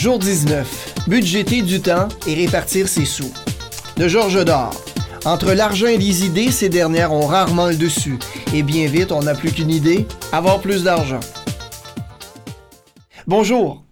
Jour 0.00 0.18
19. 0.18 1.08
Budgéter 1.08 1.60
du 1.60 1.82
temps 1.82 2.08
et 2.26 2.32
répartir 2.32 2.88
ses 2.88 3.04
sous. 3.04 3.30
De 3.98 4.08
Georges 4.08 4.46
Dor. 4.46 4.70
Entre 5.26 5.52
l'argent 5.52 5.88
et 5.88 5.98
les 5.98 6.24
idées, 6.24 6.50
ces 6.50 6.70
dernières 6.70 7.12
ont 7.12 7.26
rarement 7.26 7.66
le 7.66 7.76
dessus. 7.76 8.18
Et 8.54 8.62
bien 8.62 8.86
vite, 8.86 9.12
on 9.12 9.20
n'a 9.20 9.34
plus 9.34 9.52
qu'une 9.52 9.68
idée, 9.68 10.06
avoir 10.32 10.62
plus 10.62 10.84
d'argent. 10.84 11.20
Bonjour. 13.26 13.84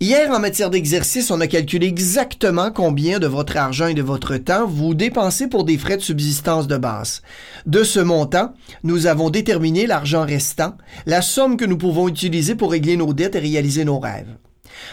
Hier, 0.00 0.30
en 0.30 0.38
matière 0.38 0.68
d'exercice, 0.68 1.30
on 1.30 1.40
a 1.40 1.46
calculé 1.46 1.86
exactement 1.86 2.70
combien 2.70 3.18
de 3.18 3.26
votre 3.26 3.56
argent 3.56 3.86
et 3.86 3.94
de 3.94 4.02
votre 4.02 4.36
temps 4.36 4.66
vous 4.66 4.92
dépensez 4.92 5.46
pour 5.46 5.64
des 5.64 5.78
frais 5.78 5.96
de 5.96 6.02
subsistance 6.02 6.66
de 6.66 6.76
base. 6.76 7.22
De 7.64 7.84
ce 7.84 8.00
montant, 8.00 8.52
nous 8.82 9.06
avons 9.06 9.30
déterminé 9.30 9.86
l'argent 9.86 10.26
restant, 10.26 10.76
la 11.06 11.22
somme 11.22 11.56
que 11.56 11.64
nous 11.64 11.78
pouvons 11.78 12.06
utiliser 12.06 12.54
pour 12.54 12.72
régler 12.72 12.98
nos 12.98 13.14
dettes 13.14 13.36
et 13.36 13.38
réaliser 13.38 13.86
nos 13.86 13.98
rêves. 13.98 14.36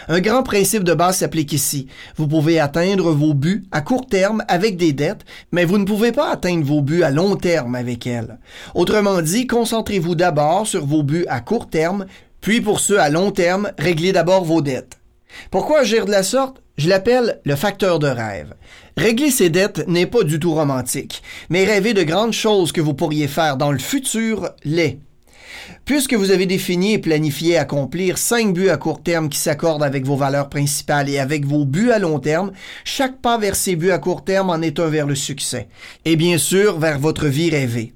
Un 0.08 0.20
grand 0.20 0.42
principe 0.42 0.84
de 0.84 0.94
base 0.94 1.18
s'applique 1.18 1.52
ici. 1.52 1.86
Vous 2.16 2.26
pouvez 2.26 2.60
atteindre 2.60 3.12
vos 3.12 3.34
buts 3.34 3.64
à 3.72 3.80
court 3.80 4.06
terme 4.06 4.44
avec 4.48 4.76
des 4.76 4.92
dettes, 4.92 5.24
mais 5.52 5.64
vous 5.64 5.78
ne 5.78 5.84
pouvez 5.84 6.12
pas 6.12 6.30
atteindre 6.30 6.64
vos 6.64 6.82
buts 6.82 7.02
à 7.02 7.10
long 7.10 7.36
terme 7.36 7.74
avec 7.74 8.06
elles. 8.06 8.38
Autrement 8.74 9.22
dit, 9.22 9.46
concentrez-vous 9.46 10.14
d'abord 10.14 10.66
sur 10.66 10.86
vos 10.86 11.02
buts 11.02 11.26
à 11.28 11.40
court 11.40 11.68
terme, 11.68 12.06
puis 12.40 12.60
pour 12.60 12.80
ceux 12.80 13.00
à 13.00 13.10
long 13.10 13.30
terme, 13.30 13.70
réglez 13.78 14.12
d'abord 14.12 14.44
vos 14.44 14.62
dettes. 14.62 14.98
Pourquoi 15.50 15.80
agir 15.80 16.06
de 16.06 16.10
la 16.10 16.22
sorte? 16.22 16.62
Je 16.76 16.88
l'appelle 16.88 17.40
le 17.44 17.56
facteur 17.56 17.98
de 17.98 18.06
rêve. 18.06 18.54
Régler 18.96 19.30
ses 19.30 19.50
dettes 19.50 19.86
n'est 19.86 20.06
pas 20.06 20.24
du 20.24 20.40
tout 20.40 20.54
romantique, 20.54 21.22
mais 21.50 21.64
rêver 21.64 21.92
de 21.92 22.02
grandes 22.02 22.32
choses 22.32 22.72
que 22.72 22.80
vous 22.80 22.94
pourriez 22.94 23.28
faire 23.28 23.56
dans 23.56 23.70
le 23.70 23.78
futur 23.78 24.50
l'est. 24.64 24.98
Puisque 25.84 26.14
vous 26.14 26.30
avez 26.30 26.46
défini 26.46 26.94
et 26.94 26.98
planifié 26.98 27.56
accomplir 27.56 28.18
cinq 28.18 28.52
buts 28.52 28.68
à 28.68 28.76
court 28.76 29.02
terme 29.02 29.28
qui 29.28 29.38
s'accordent 29.38 29.82
avec 29.82 30.04
vos 30.04 30.16
valeurs 30.16 30.48
principales 30.48 31.08
et 31.08 31.18
avec 31.18 31.44
vos 31.44 31.64
buts 31.64 31.90
à 31.90 31.98
long 31.98 32.18
terme, 32.18 32.52
chaque 32.84 33.20
pas 33.20 33.38
vers 33.38 33.56
ces 33.56 33.76
buts 33.76 33.90
à 33.90 33.98
court 33.98 34.24
terme 34.24 34.50
en 34.50 34.60
est 34.62 34.78
un 34.78 34.88
vers 34.88 35.06
le 35.06 35.14
succès. 35.14 35.68
Et 36.04 36.16
bien 36.16 36.38
sûr, 36.38 36.78
vers 36.78 36.98
votre 36.98 37.26
vie 37.26 37.50
rêvée. 37.50 37.92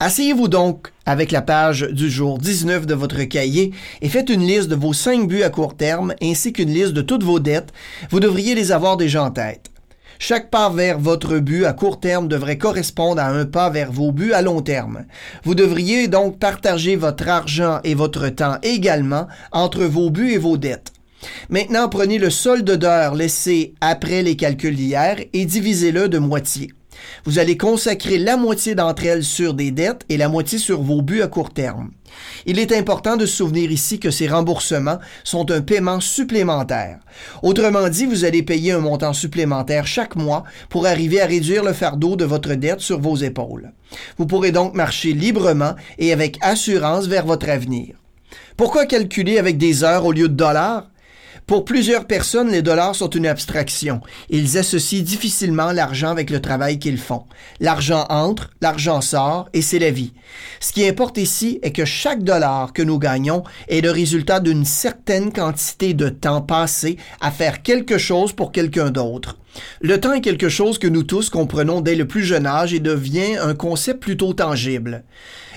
Asseyez-vous 0.00 0.48
donc 0.48 0.92
avec 1.06 1.30
la 1.30 1.42
page 1.42 1.82
du 1.82 2.10
jour 2.10 2.38
19 2.38 2.86
de 2.86 2.94
votre 2.94 3.22
cahier 3.22 3.72
et 4.00 4.08
faites 4.08 4.30
une 4.30 4.44
liste 4.44 4.68
de 4.68 4.74
vos 4.74 4.92
cinq 4.92 5.28
buts 5.28 5.44
à 5.44 5.50
court 5.50 5.76
terme 5.76 6.14
ainsi 6.20 6.52
qu'une 6.52 6.74
liste 6.74 6.92
de 6.92 7.02
toutes 7.02 7.22
vos 7.22 7.38
dettes. 7.38 7.72
Vous 8.10 8.18
devriez 8.18 8.56
les 8.56 8.72
avoir 8.72 8.96
déjà 8.96 9.22
en 9.22 9.30
tête. 9.30 9.70
Chaque 10.24 10.50
pas 10.50 10.70
vers 10.70 11.00
votre 11.00 11.38
but 11.38 11.64
à 11.64 11.72
court 11.72 11.98
terme 11.98 12.28
devrait 12.28 12.56
correspondre 12.56 13.20
à 13.20 13.26
un 13.26 13.44
pas 13.44 13.70
vers 13.70 13.90
vos 13.90 14.12
buts 14.12 14.32
à 14.32 14.40
long 14.40 14.62
terme. 14.62 15.04
Vous 15.42 15.56
devriez 15.56 16.06
donc 16.06 16.38
partager 16.38 16.94
votre 16.94 17.26
argent 17.26 17.80
et 17.82 17.96
votre 17.96 18.28
temps 18.28 18.56
également 18.62 19.26
entre 19.50 19.82
vos 19.82 20.10
buts 20.10 20.30
et 20.30 20.38
vos 20.38 20.56
dettes. 20.56 20.92
Maintenant, 21.50 21.88
prenez 21.88 22.18
le 22.18 22.30
solde 22.30 22.70
d'heure 22.70 23.16
laissé 23.16 23.74
après 23.80 24.22
les 24.22 24.36
calculs 24.36 24.76
d'hier 24.76 25.16
et 25.32 25.44
divisez-le 25.44 26.08
de 26.08 26.18
moitié. 26.18 26.70
Vous 27.24 27.38
allez 27.38 27.56
consacrer 27.56 28.18
la 28.18 28.36
moitié 28.36 28.74
d'entre 28.74 29.06
elles 29.06 29.24
sur 29.24 29.54
des 29.54 29.70
dettes 29.70 30.04
et 30.08 30.16
la 30.16 30.28
moitié 30.28 30.58
sur 30.58 30.82
vos 30.82 31.02
buts 31.02 31.22
à 31.22 31.28
court 31.28 31.50
terme. 31.50 31.90
Il 32.46 32.58
est 32.58 32.72
important 32.72 33.16
de 33.16 33.26
se 33.26 33.36
souvenir 33.36 33.70
ici 33.70 33.98
que 33.98 34.10
ces 34.10 34.28
remboursements 34.28 34.98
sont 35.24 35.50
un 35.50 35.62
paiement 35.62 36.00
supplémentaire. 36.00 36.98
Autrement 37.42 37.88
dit, 37.88 38.06
vous 38.06 38.24
allez 38.24 38.42
payer 38.42 38.72
un 38.72 38.80
montant 38.80 39.12
supplémentaire 39.12 39.86
chaque 39.86 40.16
mois 40.16 40.44
pour 40.68 40.86
arriver 40.86 41.20
à 41.20 41.26
réduire 41.26 41.64
le 41.64 41.72
fardeau 41.72 42.16
de 42.16 42.24
votre 42.24 42.54
dette 42.54 42.80
sur 42.80 43.00
vos 43.00 43.16
épaules. 43.16 43.72
Vous 44.18 44.26
pourrez 44.26 44.52
donc 44.52 44.74
marcher 44.74 45.12
librement 45.12 45.74
et 45.98 46.12
avec 46.12 46.38
assurance 46.42 47.06
vers 47.06 47.26
votre 47.26 47.48
avenir. 47.48 47.96
Pourquoi 48.56 48.86
calculer 48.86 49.38
avec 49.38 49.58
des 49.58 49.84
heures 49.84 50.04
au 50.04 50.12
lieu 50.12 50.28
de 50.28 50.34
dollars? 50.34 50.91
Pour 51.46 51.64
plusieurs 51.64 52.06
personnes, 52.06 52.50
les 52.50 52.62
dollars 52.62 52.94
sont 52.94 53.10
une 53.10 53.26
abstraction. 53.26 54.00
Ils 54.30 54.58
associent 54.58 55.02
difficilement 55.02 55.72
l'argent 55.72 56.08
avec 56.08 56.30
le 56.30 56.40
travail 56.40 56.78
qu'ils 56.78 56.98
font. 56.98 57.24
L'argent 57.60 58.06
entre, 58.08 58.50
l'argent 58.60 59.00
sort, 59.00 59.48
et 59.52 59.60
c'est 59.60 59.80
la 59.80 59.90
vie. 59.90 60.12
Ce 60.60 60.72
qui 60.72 60.86
importe 60.86 61.18
ici 61.18 61.58
est 61.62 61.72
que 61.72 61.84
chaque 61.84 62.22
dollar 62.22 62.72
que 62.72 62.82
nous 62.82 62.98
gagnons 62.98 63.42
est 63.68 63.80
le 63.80 63.90
résultat 63.90 64.40
d'une 64.40 64.64
certaine 64.64 65.32
quantité 65.32 65.94
de 65.94 66.08
temps 66.08 66.42
passé 66.42 66.96
à 67.20 67.30
faire 67.30 67.62
quelque 67.62 67.98
chose 67.98 68.32
pour 68.32 68.52
quelqu'un 68.52 68.90
d'autre. 68.90 69.38
Le 69.80 70.00
temps 70.00 70.14
est 70.14 70.22
quelque 70.22 70.48
chose 70.48 70.78
que 70.78 70.86
nous 70.86 71.02
tous 71.02 71.28
comprenons 71.28 71.80
dès 71.80 71.96
le 71.96 72.06
plus 72.06 72.24
jeune 72.24 72.46
âge 72.46 72.72
et 72.72 72.80
devient 72.80 73.36
un 73.40 73.54
concept 73.54 74.00
plutôt 74.00 74.32
tangible. 74.32 75.04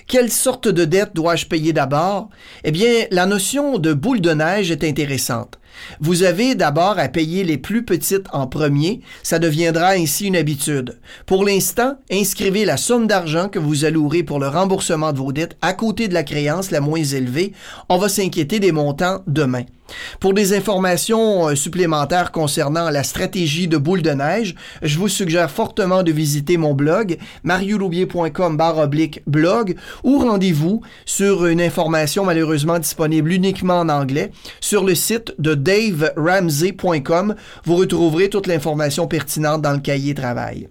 Quelle 0.07 0.31
sorte 0.31 0.67
de 0.67 0.85
dette 0.85 1.15
dois-je 1.15 1.47
payer 1.47 1.73
d'abord? 1.73 2.29
Eh 2.63 2.71
bien, 2.71 3.05
la 3.09 3.25
notion 3.25 3.79
de 3.79 3.93
boule 3.93 4.21
de 4.21 4.31
neige 4.31 4.69
est 4.69 4.83
intéressante. 4.83 5.57
Vous 5.99 6.23
avez 6.23 6.55
d'abord 6.55 6.99
à 6.99 7.07
payer 7.07 7.43
les 7.43 7.57
plus 7.57 7.83
petites 7.83 8.27
en 8.33 8.47
premier, 8.47 9.01
ça 9.23 9.39
deviendra 9.39 9.89
ainsi 9.91 10.27
une 10.27 10.35
habitude. 10.35 10.99
Pour 11.25 11.43
l'instant, 11.43 11.95
inscrivez 12.11 12.65
la 12.65 12.77
somme 12.77 13.07
d'argent 13.07 13.49
que 13.49 13.59
vous 13.59 13.85
allouerez 13.85 14.23
pour 14.23 14.39
le 14.39 14.47
remboursement 14.47 15.13
de 15.13 15.17
vos 15.17 15.31
dettes 15.31 15.57
à 15.61 15.73
côté 15.73 16.07
de 16.07 16.13
la 16.13 16.23
créance 16.23 16.71
la 16.71 16.81
moins 16.81 17.03
élevée. 17.03 17.53
On 17.89 17.97
va 17.97 18.09
s'inquiéter 18.09 18.59
des 18.59 18.71
montants 18.71 19.21
demain. 19.27 19.63
Pour 20.19 20.33
des 20.33 20.53
informations 20.53 21.49
euh, 21.49 21.55
supplémentaires 21.55 22.31
concernant 22.31 22.89
la 22.89 23.03
stratégie 23.03 23.67
de 23.67 23.77
boule 23.77 24.01
de 24.01 24.11
neige, 24.11 24.55
je 24.81 24.97
vous 24.97 25.07
suggère 25.07 25.51
fortement 25.51 26.01
de 26.01 26.11
visiter 26.11 26.57
mon 26.57 26.73
blog 26.73 27.17
mariouloubier.com 27.43 28.57
blog 29.27 29.75
ou 30.03 30.19
rendez-vous 30.19 30.81
sur 31.05 31.45
une 31.45 31.61
information 31.61 32.25
malheureusement 32.25 32.79
disponible 32.79 33.31
uniquement 33.31 33.79
en 33.79 33.89
anglais 33.89 34.31
sur 34.59 34.83
le 34.83 34.95
site 34.95 35.35
de 35.37 35.53
daveramsey.com. 35.65 37.35
Vous 37.65 37.75
retrouverez 37.75 38.29
toute 38.29 38.47
l'information 38.47 39.07
pertinente 39.07 39.61
dans 39.61 39.73
le 39.73 39.79
cahier 39.79 40.13
travail. 40.13 40.69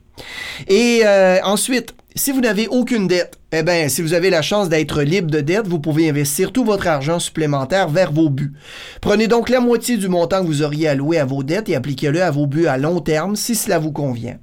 Et 0.68 1.02
euh, 1.04 1.38
ensuite, 1.42 1.94
si 2.14 2.32
vous 2.32 2.40
n'avez 2.40 2.68
aucune 2.68 3.08
dette, 3.08 3.38
eh 3.56 3.62
bien, 3.62 3.88
si 3.88 4.02
vous 4.02 4.14
avez 4.14 4.30
la 4.30 4.42
chance 4.42 4.68
d'être 4.68 5.02
libre 5.02 5.30
de 5.30 5.40
dette, 5.40 5.68
vous 5.68 5.78
pouvez 5.78 6.10
investir 6.10 6.50
tout 6.50 6.64
votre 6.64 6.88
argent 6.88 7.20
supplémentaire 7.20 7.88
vers 7.88 8.10
vos 8.10 8.28
buts. 8.28 8.52
Prenez 9.00 9.28
donc 9.28 9.48
la 9.48 9.60
moitié 9.60 9.96
du 9.96 10.08
montant 10.08 10.40
que 10.40 10.46
vous 10.46 10.62
auriez 10.62 10.88
alloué 10.88 11.18
à 11.18 11.24
vos 11.24 11.44
dettes 11.44 11.68
et 11.68 11.76
appliquez-le 11.76 12.20
à 12.20 12.32
vos 12.32 12.46
buts 12.46 12.66
à 12.66 12.78
long 12.78 13.00
terme 13.00 13.36
si 13.36 13.54
cela 13.54 13.78
vous 13.78 13.92
convient. 13.92 14.38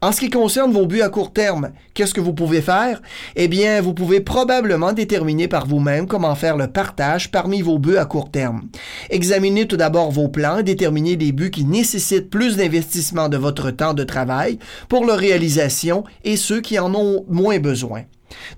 En 0.00 0.12
ce 0.12 0.20
qui 0.20 0.30
concerne 0.30 0.72
vos 0.72 0.86
buts 0.86 1.02
à 1.02 1.10
court 1.10 1.34
terme, 1.34 1.72
qu'est-ce 1.92 2.14
que 2.14 2.20
vous 2.20 2.32
pouvez 2.32 2.62
faire? 2.62 3.02
Eh 3.34 3.48
bien, 3.48 3.80
vous 3.82 3.92
pouvez 3.92 4.20
probablement 4.20 4.92
déterminer 4.92 5.48
par 5.48 5.66
vous-même 5.66 6.06
comment 6.06 6.34
faire 6.34 6.56
le 6.56 6.68
partage 6.68 7.30
parmi 7.30 7.60
vos 7.60 7.78
buts 7.78 7.98
à 7.98 8.06
court 8.06 8.30
terme. 8.30 8.68
Examinez 9.10 9.66
tout 9.66 9.76
d'abord 9.76 10.10
vos 10.10 10.28
plans 10.28 10.58
et 10.58 10.62
déterminez 10.62 11.16
des 11.16 11.32
buts 11.32 11.50
qui 11.50 11.64
nécessitent 11.64 12.30
plus 12.30 12.56
d'investissement 12.56 13.28
de 13.28 13.36
votre 13.36 13.70
temps 13.70 13.94
de 13.94 14.04
travail 14.04 14.58
pour 14.88 15.04
leur 15.04 15.18
réalisation 15.18 16.04
et 16.24 16.36
ceux 16.36 16.62
qui 16.62 16.78
en 16.78 16.94
ont 16.94 17.24
moins 17.28 17.58
besoin. 17.58 18.04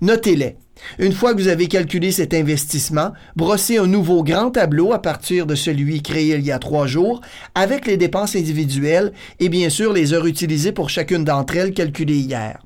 Notez-les. 0.01 0.57
Une 0.97 1.11
fois 1.11 1.33
que 1.33 1.41
vous 1.41 1.47
avez 1.49 1.67
calculé 1.67 2.11
cet 2.11 2.33
investissement, 2.33 3.11
brossez 3.35 3.77
un 3.77 3.87
nouveau 3.87 4.23
grand 4.23 4.51
tableau 4.51 4.93
à 4.93 5.01
partir 5.01 5.45
de 5.45 5.55
celui 5.55 6.01
créé 6.01 6.35
il 6.35 6.45
y 6.45 6.51
a 6.51 6.59
trois 6.59 6.87
jours, 6.87 7.21
avec 7.53 7.85
les 7.85 7.97
dépenses 7.97 8.35
individuelles 8.35 9.11
et 9.39 9.49
bien 9.49 9.69
sûr 9.69 9.93
les 9.93 10.13
heures 10.13 10.25
utilisées 10.25 10.71
pour 10.71 10.89
chacune 10.89 11.25
d'entre 11.25 11.57
elles 11.57 11.73
calculées 11.73 12.17
hier. 12.17 12.63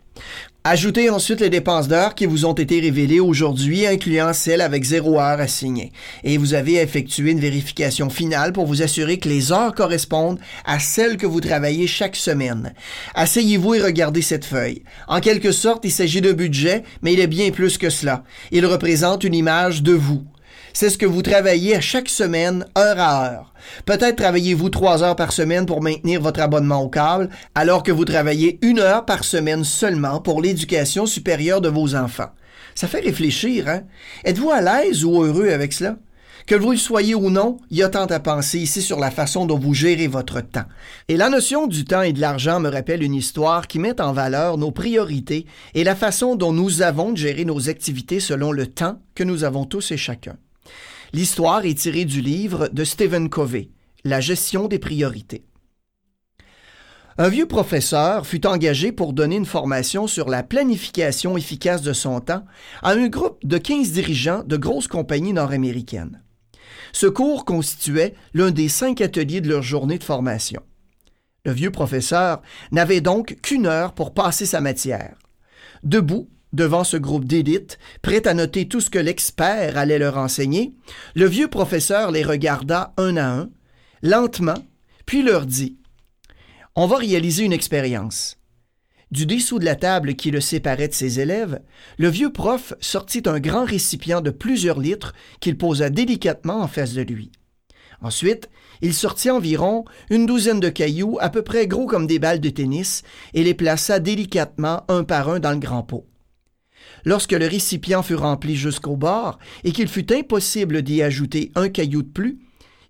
Ajoutez 0.66 1.09
ensuite 1.09 1.41
les 1.41 1.50
dépenses 1.50 1.90
d'heures 1.90 2.16
qui 2.16 2.25
vous 2.25 2.46
ont 2.46 2.53
été 2.53 2.79
révélées 2.79 3.19
aujourd'hui, 3.19 3.85
incluant 3.85 4.31
celles 4.31 4.62
avec 4.62 4.85
zéro 4.85 5.19
heure 5.19 5.41
à 5.41 5.47
signer. 5.50 5.91
Et 6.24 6.38
vous 6.38 6.53
avez 6.53 6.75
effectué 6.75 7.31
une 7.31 7.41
vérification 7.41 8.09
finale 8.09 8.53
pour 8.53 8.66
vous 8.66 8.81
assurer 8.81 9.18
que 9.18 9.28
les 9.28 9.51
heures 9.51 9.75
correspondent 9.75 10.40
à 10.63 10.79
celles 10.79 11.18
que 11.18 11.25
vous 11.25 11.41
travaillez 11.41 11.85
chaque 11.85 12.16
semaine. 12.16 12.74
Asseyez-vous 13.13 13.74
et 13.74 13.81
regardez 13.81 14.22
cette 14.22 14.46
feuille. 14.46 14.84
En 15.09 15.19
quelque 15.19 15.51
sorte, 15.51 15.84
il 15.84 15.91
s'agit 15.91 16.22
d'un 16.22 16.31
budget, 16.31 16.84
mais 17.01 17.12
il 17.12 17.19
est 17.19 17.28
bien 17.28 17.51
plus 17.51 17.78
que 17.78 17.90
cela. 17.90 18.24
Il 18.51 18.65
représente 18.65 19.25
une 19.25 19.36
image 19.36 19.83
de 19.83 19.92
vous 19.92 20.24
c'est 20.74 20.90
ce 20.90 20.98
que 20.98 21.06
vous 21.06 21.22
travaillez 21.22 21.80
chaque 21.80 22.10
semaine, 22.10 22.66
heure 22.78 23.00
à 23.00 23.25
heure. 23.25 23.54
Peut-être 23.86 24.18
travaillez-vous 24.18 24.70
trois 24.70 25.04
heures 25.04 25.16
par 25.16 25.31
semaine 25.31 25.66
pour 25.66 25.81
maintenir 25.81 26.20
votre 26.20 26.42
abonnement 26.42 26.81
au 26.81 26.90
câble, 26.90 27.30
alors 27.56 27.84
que 27.84 27.92
vous 27.92 28.06
travaillez 28.06 28.60
une 28.62 28.80
heure 28.80 29.06
par 29.06 29.24
semaine 29.24 29.64
seulement 29.64 30.20
pour 30.20 30.42
l'éducation 30.42 31.06
supérieure 31.06 31.62
de 31.62 31.70
vos 31.70 31.96
enfants. 31.96 32.31
Ça 32.75 32.88
fait 32.88 33.02
réfléchir, 33.02 33.68
hein? 33.68 33.84
Êtes-vous 34.25 34.50
à 34.50 34.62
l'aise 34.62 35.06
ou 35.06 35.24
heureux 35.24 35.50
avec 35.50 35.74
cela? 35.74 35.98
Que 36.46 36.56
vous 36.56 36.72
le 36.72 36.78
soyez 36.78 37.16
ou 37.16 37.30
non, 37.30 37.58
il 37.70 37.78
y 37.78 37.84
a 37.84 37.90
tant 37.90 38.06
à 38.06 38.20
penser 38.20 38.60
ici 38.60 38.81
sur 38.81 39.00
la 39.00 39.12
façon 39.12 39.46
dont 39.46 39.58
vous 39.58 39.74
gérez 39.74 40.08
votre 40.08 40.42
temps. 40.42 40.66
Et 41.08 41.16
la 41.16 41.30
notion 41.30 41.68
du 41.68 41.86
temps 41.86 42.02
et 42.02 42.12
de 42.12 42.20
l'argent 42.20 42.60
me 42.60 42.68
rappelle 42.68 43.02
une 43.02 43.14
histoire 43.14 43.68
qui 43.68 43.80
met 43.80 44.02
en 44.02 44.12
valeur 44.12 44.58
nos 44.58 44.72
priorités 44.72 45.46
et 45.74 45.86
la 45.86 45.96
façon 45.96 46.36
dont 46.36 46.52
nous 46.52 46.81
avons 46.81 47.14
de 47.14 47.18
gérer 47.18 47.46
nos 47.46 47.70
activités 47.70 48.20
selon 48.20 48.52
le 48.52 48.68
temps 48.68 49.00
que 49.16 49.24
nous 49.24 49.46
avons 49.46 49.64
tous 49.64 49.92
et 49.92 49.98
chacun. 49.98 50.36
L'histoire 51.15 51.63
est 51.63 51.77
tirée 51.77 52.06
du 52.06 52.21
livre 52.21 52.69
de 52.69 52.83
Stephen 52.83 53.30
Covey, 53.30 53.69
La 54.04 54.19
gestion 54.19 54.68
des 54.68 54.80
priorités. 54.80 55.45
Un 57.19 57.30
vieux 57.30 57.45
professeur 57.45 58.25
fut 58.25 58.48
engagé 58.48 58.92
pour 58.92 59.13
donner 59.13 59.36
une 59.36 59.45
formation 59.45 60.07
sur 60.07 60.27
la 60.27 60.42
planification 60.42 61.38
efficace 61.38 61.83
de 61.83 61.94
son 61.94 62.19
temps 62.19 62.44
à 62.81 62.94
un 62.94 63.10
groupe 63.10 63.38
de 63.45 63.60
15 63.60 63.92
dirigeants 63.92 64.44
de 64.44 64.57
grosses 64.57 64.88
compagnies 64.88 65.33
nord-américaines. 65.33 66.24
Ce 66.94 67.06
cours 67.06 67.45
constituait 67.45 68.15
l'un 68.33 68.50
des 68.50 68.68
cinq 68.68 69.00
ateliers 69.00 69.42
de 69.42 69.50
leur 69.50 69.62
journée 69.62 70.00
de 70.00 70.04
formation. 70.04 70.63
Le 71.45 71.51
vieux 71.51 71.71
professeur 71.71 72.42
n'avait 72.71 73.01
donc 73.01 73.38
qu'une 73.44 73.68
heure 73.68 73.94
pour 73.94 74.15
passer 74.15 74.48
sa 74.48 74.62
matière. 74.62 75.15
Debout, 75.83 76.27
devant 76.53 76.83
ce 76.83 76.97
groupe 76.97 77.25
d'élite, 77.25 77.79
prêt 78.01 78.27
à 78.27 78.33
noter 78.33 78.67
tout 78.67 78.79
ce 78.79 78.89
que 78.89 79.00
l'expert 79.00 79.77
allait 79.77 80.00
leur 80.00 80.17
enseigner, 80.17 80.73
le 81.15 81.25
vieux 81.25 81.50
professeur 81.50 82.11
les 82.11 82.23
regarda 82.23 82.94
un 82.97 83.17
à 83.17 83.25
un, 83.25 83.50
lentement, 84.01 84.65
puis 85.05 85.23
leur 85.23 85.45
dit 85.45 85.77
On 86.75 86.88
va 86.88 86.97
réaliser 86.97 87.44
une 87.44 87.53
expérience. 87.53 88.38
Du 89.11 89.27
dessous 89.27 89.59
de 89.59 89.65
la 89.65 89.75
table 89.75 90.15
qui 90.15 90.31
le 90.31 90.41
séparait 90.41 90.88
de 90.88 90.94
ses 90.94 91.19
élèves, 91.19 91.61
le 91.97 92.09
vieux 92.09 92.31
prof 92.31 92.73
sortit 92.79 93.21
un 93.27 93.39
grand 93.39 93.63
récipient 93.63 94.21
de 94.21 94.31
plusieurs 94.31 94.79
litres 94.79 95.13
qu'il 95.39 95.55
posa 95.55 95.91
délicatement 95.91 96.61
en 96.61 96.67
face 96.67 96.94
de 96.94 97.03
lui. 97.03 97.31
Ensuite, 98.01 98.50
il 98.81 98.94
sortit 98.94 99.29
environ 99.29 99.85
une 100.09 100.25
douzaine 100.25 100.59
de 100.59 100.69
cailloux 100.69 101.17
à 101.21 101.29
peu 101.29 101.41
près 101.41 101.67
gros 101.67 101.85
comme 101.85 102.07
des 102.07 102.19
balles 102.19 102.41
de 102.41 102.50
tennis 102.50 103.03
et 103.33 103.44
les 103.44 103.53
plaça 103.53 104.00
délicatement 104.00 104.83
un 104.88 105.03
par 105.03 105.29
un 105.29 105.39
dans 105.39 105.51
le 105.51 105.59
grand 105.59 105.83
pot. 105.83 106.07
Lorsque 107.05 107.33
le 107.33 107.47
récipient 107.47 108.03
fut 108.03 108.15
rempli 108.15 108.55
jusqu'au 108.55 108.95
bord 108.95 109.39
et 109.63 109.71
qu'il 109.71 109.88
fut 109.88 110.13
impossible 110.13 110.81
d'y 110.81 111.01
ajouter 111.01 111.51
un 111.55 111.69
caillou 111.69 112.01
de 112.01 112.09
plus, 112.09 112.39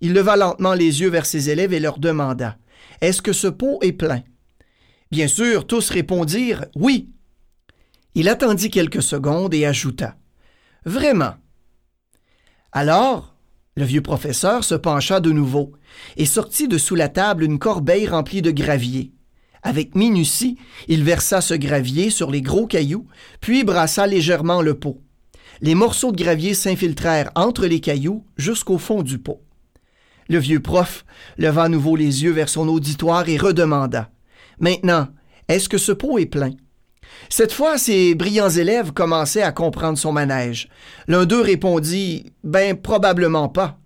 il 0.01 0.13
leva 0.13 0.35
lentement 0.35 0.73
les 0.73 1.01
yeux 1.01 1.09
vers 1.09 1.25
ses 1.25 1.49
élèves 1.49 1.73
et 1.73 1.79
leur 1.79 1.97
demanda 1.97 2.57
Est-ce 3.01 3.21
que 3.21 3.33
ce 3.33 3.47
pot 3.47 3.79
est 3.81 3.93
plein 3.93 4.23
Bien 5.11 5.27
sûr, 5.27 5.65
tous 5.65 5.89
répondirent 5.89 6.65
Oui. 6.75 7.09
Il 8.15 8.29
attendit 8.29 8.69
quelques 8.69 9.01
secondes 9.01 9.53
et 9.53 9.65
ajouta 9.65 10.15
Vraiment. 10.85 11.35
Alors, 12.71 13.35
le 13.75 13.85
vieux 13.85 14.01
professeur 14.01 14.63
se 14.63 14.75
pencha 14.75 15.19
de 15.19 15.31
nouveau 15.31 15.71
et 16.17 16.25
sortit 16.25 16.67
de 16.67 16.77
sous 16.77 16.95
la 16.95 17.09
table 17.09 17.43
une 17.43 17.57
corbeille 17.57 18.07
remplie 18.07 18.41
de 18.41 18.51
gravier. 18.51 19.12
Avec 19.63 19.95
minutie, 19.95 20.57
il 20.87 21.03
versa 21.03 21.39
ce 21.39 21.53
gravier 21.53 22.09
sur 22.09 22.29
les 22.29 22.41
gros 22.41 22.67
cailloux, 22.67 23.07
puis 23.39 23.63
brassa 23.63 24.05
légèrement 24.05 24.61
le 24.61 24.73
pot. 24.73 25.01
Les 25.61 25.75
morceaux 25.75 26.11
de 26.11 26.21
gravier 26.21 26.53
s'infiltrèrent 26.53 27.31
entre 27.35 27.65
les 27.65 27.79
cailloux 27.79 28.25
jusqu'au 28.35 28.77
fond 28.77 29.01
du 29.01 29.19
pot. 29.19 29.41
Le 30.27 30.37
vieux 30.37 30.59
prof 30.59 31.05
leva 31.37 31.63
à 31.63 31.69
nouveau 31.69 31.95
les 31.95 32.23
yeux 32.23 32.31
vers 32.31 32.49
son 32.49 32.67
auditoire 32.67 33.27
et 33.29 33.37
redemanda. 33.37 34.09
Maintenant, 34.59 35.07
est-ce 35.47 35.69
que 35.69 35.77
ce 35.77 35.91
pot 35.91 36.17
est 36.17 36.25
plein? 36.25 36.51
Cette 37.29 37.53
fois, 37.53 37.77
ses 37.77 38.15
brillants 38.15 38.49
élèves 38.49 38.91
commençaient 38.91 39.41
à 39.41 39.51
comprendre 39.51 39.97
son 39.97 40.11
manège. 40.11 40.69
L'un 41.07 41.25
d'eux 41.25 41.41
répondit 41.41 42.33
Ben, 42.43 42.75
probablement 42.75 43.49
pas. 43.49 43.79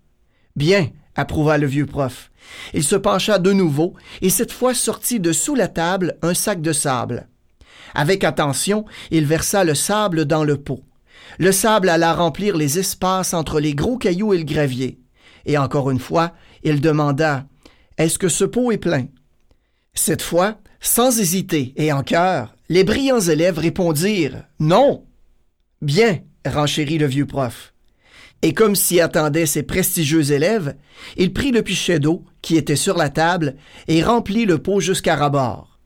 Bien, 0.56 0.90
approuva 1.16 1.58
le 1.58 1.68
vieux 1.68 1.86
prof. 1.86 2.32
Il 2.74 2.84
se 2.84 2.96
pencha 2.96 3.40
de 3.40 3.52
nouveau 3.52 3.94
et 4.22 4.30
cette 4.30 4.52
fois 4.52 4.74
sortit 4.74 5.20
de 5.20 5.32
sous 5.32 5.56
la 5.56 5.68
table 5.68 6.18
un 6.22 6.34
sac 6.34 6.62
de 6.62 6.74
sable. 6.74 7.28
Avec 7.94 8.24
attention, 8.24 8.86
il 9.12 9.26
versa 9.26 9.64
le 9.64 9.76
sable 9.76 10.26
dans 10.26 10.44
le 10.44 10.58
pot. 10.58 10.84
Le 11.40 11.52
sable 11.52 11.90
alla 11.90 12.14
remplir 12.14 12.58
les 12.58 12.80
espaces 12.80 13.34
entre 13.34 13.60
les 13.60 13.76
gros 13.76 13.98
cailloux 13.98 14.34
et 14.34 14.38
le 14.38 14.44
gravier. 14.44 15.00
Et 15.46 15.58
encore 15.58 15.92
une 15.92 16.00
fois, 16.00 16.34
il 16.64 16.82
demanda 16.82 17.46
Est-ce 17.98 18.20
que 18.20 18.30
ce 18.30 18.44
pot 18.44 18.72
est 18.72 18.78
plein? 18.78 19.08
Cette 19.94 20.22
fois, 20.22 20.58
sans 20.80 21.20
hésiter 21.20 21.74
et 21.76 21.92
en 21.92 22.04
cœur, 22.04 22.56
les 22.70 22.84
brillants 22.84 23.22
élèves 23.22 23.60
répondirent 23.60 24.44
Non. 24.60 25.06
Bien, 25.82 26.20
renchérit 26.46 26.98
le 26.98 27.08
vieux 27.08 27.26
prof. 27.26 27.74
Et 28.42 28.54
comme 28.54 28.76
s'y 28.76 29.02
attendaient 29.02 29.46
ses 29.46 29.64
prestigieux 29.64 30.32
élèves, 30.32 30.76
il 31.16 31.34
prit 31.34 31.52
le 31.52 31.64
pichet 31.64 32.00
d'eau 32.00 32.24
qui 32.42 32.56
était 32.56 32.76
sur 32.76 32.98
la 32.98 33.10
table 33.10 33.56
et 33.88 34.04
remplit 34.04 34.46
le 34.46 34.60
pot 34.60 34.80
jusqu'à 34.80 35.16
rabord. 35.16 35.80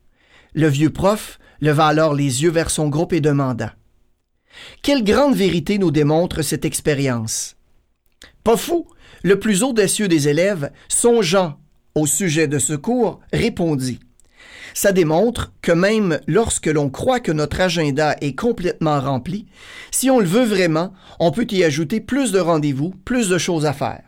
Le 0.53 0.67
vieux 0.67 0.89
prof 0.89 1.39
leva 1.61 1.87
alors 1.87 2.13
les 2.13 2.43
yeux 2.43 2.51
vers 2.51 2.69
son 2.69 2.89
groupe 2.89 3.13
et 3.13 3.21
demanda 3.21 3.75
Quelle 4.81 5.03
grande 5.03 5.35
vérité 5.35 5.77
nous 5.77 5.91
démontre 5.91 6.41
cette 6.41 6.65
expérience 6.65 7.55
Pas 8.43 8.57
fou, 8.57 8.87
le 9.23 9.39
plus 9.39 9.63
audacieux 9.63 10.07
des 10.07 10.27
élèves, 10.27 10.71
songeant 10.89 11.57
au 11.95 12.05
sujet 12.05 12.47
de 12.47 12.59
ce 12.59 12.73
cours, 12.73 13.19
répondit 13.31 13.99
ça 14.73 14.91
démontre 14.91 15.53
que 15.61 15.71
même 15.71 16.19
lorsque 16.27 16.67
l'on 16.67 16.89
croit 16.89 17.19
que 17.19 17.31
notre 17.31 17.61
agenda 17.61 18.15
est 18.21 18.35
complètement 18.35 18.99
rempli, 18.99 19.47
si 19.91 20.09
on 20.09 20.19
le 20.19 20.25
veut 20.25 20.45
vraiment, 20.45 20.93
on 21.19 21.31
peut 21.31 21.47
y 21.51 21.63
ajouter 21.63 21.99
plus 21.99 22.31
de 22.31 22.39
rendez-vous, 22.39 22.91
plus 23.05 23.29
de 23.29 23.37
choses 23.37 23.65
à 23.65 23.73
faire. 23.73 24.03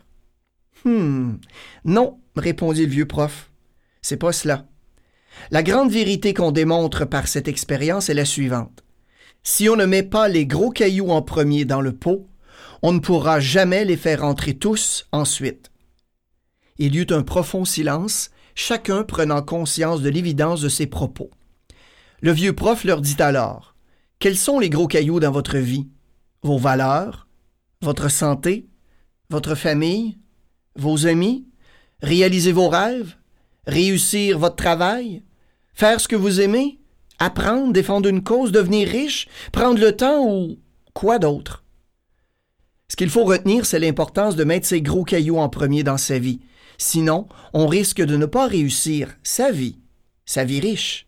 Hmm. 0.84 1.34
Non, 1.84 2.18
répondit 2.36 2.84
le 2.84 2.92
vieux 2.92 3.06
prof. 3.06 3.50
C'est 4.02 4.16
pas 4.16 4.32
cela. 4.32 4.66
La 5.50 5.62
grande 5.62 5.90
vérité 5.90 6.34
qu'on 6.34 6.52
démontre 6.52 7.04
par 7.04 7.28
cette 7.28 7.48
expérience 7.48 8.08
est 8.08 8.14
la 8.14 8.24
suivante. 8.24 8.84
Si 9.42 9.68
on 9.68 9.76
ne 9.76 9.86
met 9.86 10.02
pas 10.02 10.28
les 10.28 10.46
gros 10.46 10.70
cailloux 10.70 11.10
en 11.10 11.22
premier 11.22 11.64
dans 11.64 11.80
le 11.80 11.92
pot, 11.92 12.26
on 12.82 12.92
ne 12.92 12.98
pourra 12.98 13.40
jamais 13.40 13.84
les 13.84 13.96
faire 13.96 14.24
entrer 14.24 14.54
tous 14.54 15.06
ensuite. 15.12 15.70
Il 16.78 16.94
y 16.94 16.98
eut 16.98 17.06
un 17.10 17.22
profond 17.22 17.64
silence, 17.64 18.30
chacun 18.54 19.02
prenant 19.02 19.42
conscience 19.42 20.00
de 20.00 20.08
l'évidence 20.08 20.60
de 20.60 20.68
ses 20.68 20.86
propos. 20.86 21.30
Le 22.20 22.32
vieux 22.32 22.54
prof 22.54 22.84
leur 22.84 23.00
dit 23.00 23.20
alors 23.20 23.74
Quels 24.18 24.38
sont 24.38 24.58
les 24.58 24.70
gros 24.70 24.86
cailloux 24.86 25.20
dans 25.20 25.32
votre 25.32 25.58
vie? 25.58 25.88
Vos 26.42 26.58
valeurs? 26.58 27.26
Votre 27.82 28.10
santé? 28.10 28.66
Votre 29.30 29.54
famille? 29.54 30.18
Vos 30.76 31.06
amis? 31.06 31.46
Réaliser 32.02 32.52
vos 32.52 32.68
rêves? 32.68 33.16
Réussir 33.66 34.38
votre 34.38 34.56
travail? 34.56 35.22
Faire 35.74 36.00
ce 36.00 36.08
que 36.08 36.16
vous 36.16 36.40
aimez? 36.40 36.78
Apprendre, 37.18 37.72
défendre 37.72 38.08
une 38.08 38.22
cause, 38.22 38.52
devenir 38.52 38.88
riche? 38.88 39.28
Prendre 39.52 39.80
le 39.80 39.96
temps 39.96 40.26
ou 40.26 40.58
quoi 40.92 41.18
d'autre 41.18 41.64
Ce 42.88 42.96
qu'il 42.96 43.10
faut 43.10 43.24
retenir, 43.24 43.66
c'est 43.66 43.78
l'importance 43.78 44.36
de 44.36 44.44
mettre 44.44 44.66
ces 44.66 44.82
gros 44.82 45.04
cailloux 45.04 45.38
en 45.38 45.48
premier 45.48 45.82
dans 45.82 45.98
sa 45.98 46.18
vie 46.18 46.40
Sinon, 46.78 47.28
on 47.52 47.66
risque 47.66 48.02
de 48.02 48.16
ne 48.16 48.26
pas 48.26 48.46
réussir 48.46 49.14
sa 49.22 49.50
vie, 49.50 49.78
sa 50.24 50.44
vie 50.44 50.60
riche. 50.60 51.06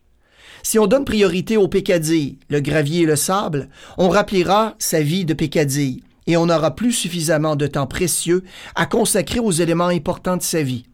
Si 0.63 0.79
on 0.79 0.87
donne 0.87 1.05
priorité 1.05 1.57
au 1.57 1.67
pécadille, 1.67 2.39
le 2.49 2.59
gravier 2.59 3.03
et 3.03 3.05
le 3.05 3.15
sable, 3.15 3.69
on 3.97 4.09
rappellera 4.09 4.75
sa 4.79 5.01
vie 5.01 5.25
de 5.25 5.33
pécadille 5.33 6.03
et 6.25 6.35
on 6.35 6.47
n'aura 6.47 6.75
plus 6.75 6.91
suffisamment 6.91 7.55
de 7.55 7.67
temps 7.67 7.87
précieux 7.87 8.43
à 8.75 8.85
consacrer 8.85 9.39
aux 9.39 9.51
éléments 9.51 9.87
importants 9.87 10.37
de 10.37 10.41
sa 10.43 10.61
vie. 10.61 10.85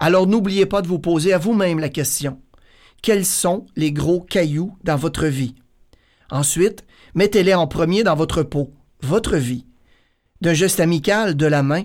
Alors 0.00 0.26
n'oubliez 0.26 0.66
pas 0.66 0.82
de 0.82 0.88
vous 0.88 0.98
poser 0.98 1.32
à 1.32 1.38
vous-même 1.38 1.78
la 1.78 1.88
question. 1.88 2.40
Quels 3.02 3.26
sont 3.26 3.66
les 3.76 3.92
gros 3.92 4.20
cailloux 4.20 4.76
dans 4.82 4.96
votre 4.96 5.26
vie? 5.26 5.54
Ensuite, 6.30 6.84
mettez-les 7.14 7.54
en 7.54 7.66
premier 7.66 8.02
dans 8.02 8.16
votre 8.16 8.42
peau, 8.42 8.72
votre 9.02 9.36
vie. 9.36 9.66
D'un 10.40 10.54
geste 10.54 10.80
amical 10.80 11.36
de 11.36 11.46
la 11.46 11.62
main, 11.62 11.84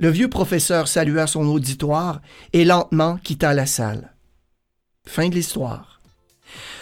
le 0.00 0.08
vieux 0.08 0.28
professeur 0.28 0.88
salua 0.88 1.26
son 1.26 1.46
auditoire 1.46 2.20
et 2.54 2.64
lentement 2.64 3.18
quitta 3.22 3.52
la 3.52 3.66
salle. 3.66 4.14
Fin 5.06 5.28
de 5.28 5.34
l'histoire. 5.34 6.00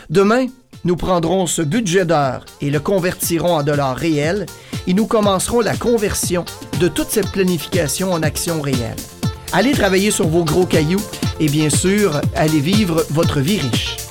Demain, 0.08 0.46
nous 0.84 0.96
prendrons 0.96 1.46
ce 1.46 1.60
budget 1.60 2.06
d'heure 2.06 2.46
et 2.60 2.70
le 2.70 2.78
convertirons 2.78 3.56
en 3.56 3.62
dollars 3.64 3.96
réels 3.96 4.46
et 4.86 4.94
nous 4.94 5.06
commencerons 5.06 5.60
la 5.60 5.76
conversion 5.76 6.44
de 6.80 6.86
toute 6.86 7.08
cette 7.08 7.32
planification 7.32 8.12
en 8.12 8.22
action 8.22 8.62
réelle. 8.62 8.96
Allez 9.52 9.72
travailler 9.72 10.12
sur 10.12 10.28
vos 10.28 10.44
gros 10.44 10.66
cailloux 10.66 11.02
et 11.40 11.48
bien 11.48 11.70
sûr, 11.70 12.20
allez 12.36 12.60
vivre 12.60 13.04
votre 13.10 13.40
vie 13.40 13.58
riche. 13.58 14.07